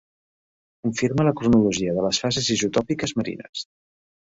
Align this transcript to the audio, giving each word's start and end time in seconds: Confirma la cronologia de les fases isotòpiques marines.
Confirma 0.87 1.25
la 1.27 1.33
cronologia 1.41 1.95
de 1.99 2.07
les 2.07 2.23
fases 2.25 2.51
isotòpiques 2.57 3.17
marines. 3.21 3.67